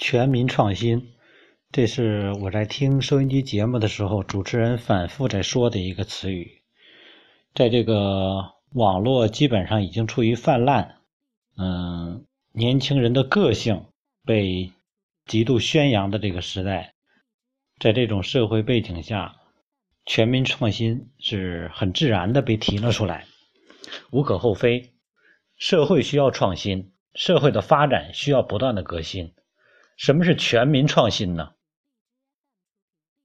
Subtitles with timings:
[0.00, 1.12] 全民创新，
[1.70, 6.62] 这是我在听收音机节目的时候，主持人反复在说的一个词语。
[7.54, 10.96] 在这个网络基本上已经处于泛滥，
[11.58, 13.84] 嗯，年轻人的个性
[14.24, 14.72] 被
[15.26, 16.94] 极度宣扬的这个时代，
[17.78, 19.36] 在这种社会背景下，
[20.06, 23.26] 全民创新是很自然的被提了出来，
[24.10, 24.94] 无可厚非。
[25.58, 29.34] 社会需要创新，社会的发展需要不断的革新。
[30.00, 31.50] 什么是全民创新呢？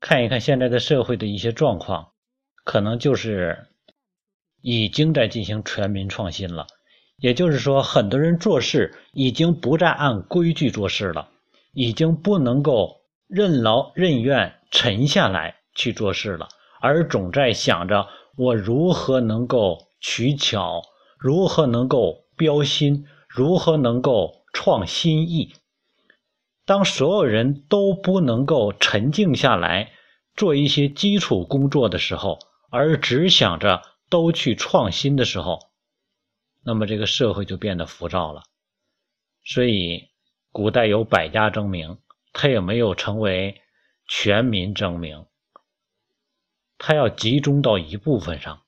[0.02, 2.12] 看一看现在的社会的一些状况，
[2.66, 3.70] 可能就是
[4.62, 6.68] 已经在进行全民创新了。
[7.16, 11.30] 也就是说，很多人做事已经不再按规矩做事了，
[11.72, 16.50] 已经不能够任劳任怨、沉下来去做事了，
[16.82, 20.82] 而总在想着我如何能够取巧，
[21.18, 25.54] 如何能够标新，如何能够创新意。
[26.66, 29.92] 当所有人都不能够沉静下来
[30.36, 32.40] 做一些基础工作的时候，
[32.72, 35.60] 而只想着都去创新的时候，
[36.64, 38.44] 那么这个社会就变得浮躁了。
[39.44, 40.10] 所以，
[40.52, 42.00] 古代有百家争鸣，
[42.34, 43.62] 它也没有成为
[44.08, 45.28] 全民争鸣，
[46.80, 48.64] 它要集中到一部分上。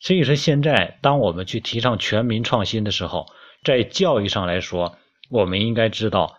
[0.00, 3.26] 所以说，现在当我们去提倡全民创新的时候，
[3.62, 4.96] 在教育上来说，
[5.28, 6.38] 我们应该知道。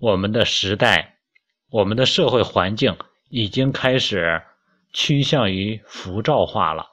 [0.00, 1.18] 我们的时代，
[1.68, 2.96] 我们的社会环境
[3.28, 4.40] 已经开始
[4.94, 6.86] 趋向于浮躁化了。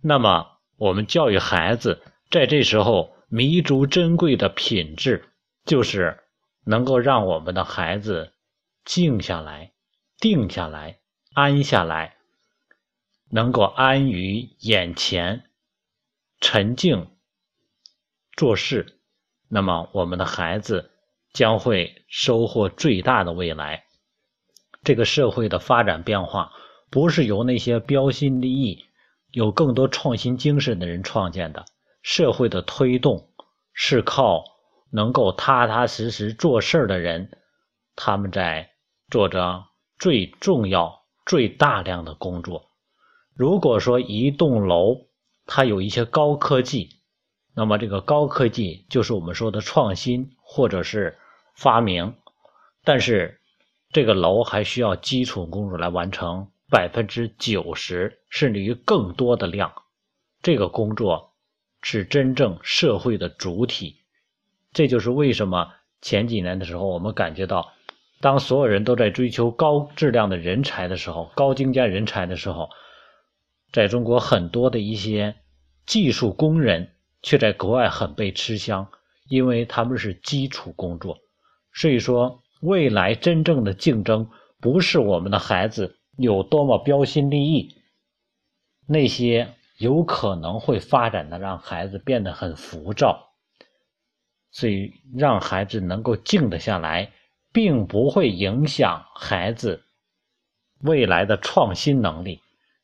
[0.00, 0.46] 那么，
[0.78, 5.28] 我们教育孩子，在这时候弥足珍贵的品质，
[5.66, 6.18] 就是
[6.64, 8.32] 能够让我们的孩子
[8.86, 9.72] 静下来、
[10.18, 11.00] 定下来、
[11.34, 12.16] 安下来，
[13.30, 15.44] 能够安于眼前，
[16.40, 17.10] 沉静
[18.34, 18.98] 做事。
[19.48, 20.89] 那么，我们的孩子。
[21.32, 23.84] 将会收获最大的未来。
[24.82, 26.52] 这个社会的发展变化，
[26.90, 28.84] 不是由那些标新立异、
[29.30, 31.64] 有更多创新精神的人创建的。
[32.02, 33.30] 社会的推动
[33.74, 34.42] 是靠
[34.90, 37.30] 能够踏踏实实做事儿的人，
[37.94, 38.70] 他们在
[39.10, 39.64] 做着
[39.98, 42.70] 最重要、最大量的工作。
[43.34, 45.08] 如果说一栋楼
[45.46, 46.88] 它有一些高科技，
[47.54, 51.16] 那么这个高科技就是我们说的创新，或者是。
[51.56, 52.14] 发明，
[52.84, 53.38] 但是
[53.92, 59.70] 这个楼还需要基础工作来完成百分之九十甚至于更多的量。
[60.40, 61.34] 这个工作
[61.82, 63.96] 是真正社会的主体。
[64.72, 67.74] 这就是为什么前几年的时候，我们感觉到，
[68.22, 72.70] 当所有人都在追求高质量的人才的时候，高精尖人才的时候，
[73.70, 75.34] 在中国很多的一些
[75.84, 78.88] 技术工人却在国外很被吃香，
[79.30, 81.16] 因为他们是基础工作。
[81.72, 84.28] 所以说，未来真正的竞争
[84.60, 87.76] 不是我们的孩子有多么标新立异，
[88.86, 93.30] 那些有可能会发展的让孩子变得很浮躁，
[94.50, 97.12] 所以让孩子能够静得下来，
[97.52, 99.84] 并不会影响孩子
[100.82, 102.40] 未来的创新能力，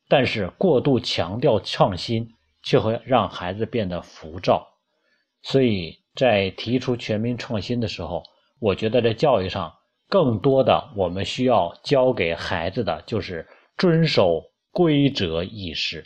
[0.07, 2.33] 但是过度强调创新，
[2.63, 4.65] 却会让孩子变得浮躁。
[5.43, 8.23] 所以在提出全民创新的时候，
[8.59, 9.73] 我觉得在教育上，
[10.09, 13.47] 更多的我们需要教给孩子的就是
[13.77, 16.05] 遵守规则意识。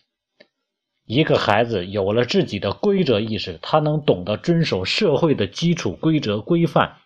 [1.06, 6.98] 一个孩子有了自己的规则意识，他能懂得遵守社会的基础规则规范，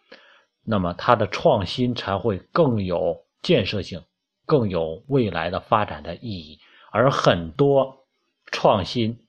[0.64, 4.02] 那么他的创新才会更有建设性，
[4.46, 6.60] 更有未来的发展的意义。
[6.92, 8.06] 而很多
[8.52, 9.20] 创新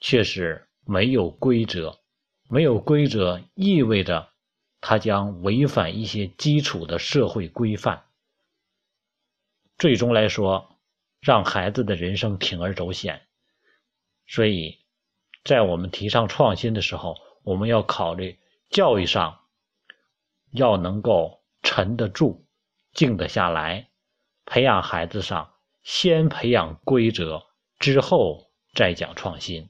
[0.00, 1.98] 却是没有规则，
[2.48, 4.30] 没有规则意味着。
[4.78, 8.04] 它将违反一些基础的社会规范，
[9.78, 10.78] 最终来说，
[11.18, 13.26] 让孩子的人生铤而走险。
[14.28, 14.78] 所以，
[15.42, 18.38] 在我们提倡创新的时候，我们要考虑
[18.70, 19.40] 教育上
[20.52, 22.46] 要能够沉得住、
[22.92, 23.88] 静得下来，
[24.44, 27.44] 培养孩子上先培养规则，
[27.80, 29.68] 之后再讲创新。